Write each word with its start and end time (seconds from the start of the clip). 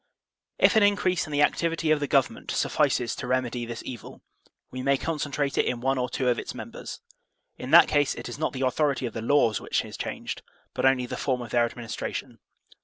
If 0.57 0.75
an 0.75 0.81
increase 0.81 1.27
in 1.27 1.31
the 1.31 1.43
activity 1.43 1.91
of 1.91 1.99
the 1.99 2.07
government 2.07 2.49
sufl&ces 2.49 3.15
to 3.17 3.27
remedy 3.27 3.67
this 3.67 3.83
evil, 3.85 4.23
we 4.71 4.81
may 4.81 4.97
concentrate 4.97 5.59
it 5.59 5.67
in 5.67 5.79
one 5.79 5.99
or 5.99 6.09
two 6.09 6.27
of 6.27 6.39
its 6.39 6.55
members; 6.55 7.01
in 7.55 7.69
that 7.69 7.87
case 7.87 8.15
it 8.15 8.27
is 8.27 8.39
not 8.39 8.53
the 8.53 8.65
authority 8.65 9.05
of 9.05 9.13
the 9.13 9.21
laws 9.21 9.61
which 9.61 9.85
is 9.85 9.95
changed 9.97 10.41
but 10.73 10.87
only 10.87 11.05
the 11.05 11.17
form 11.17 11.43
of 11.43 11.51
their 11.51 11.69
admin 11.69 11.85
istration. 11.85 12.39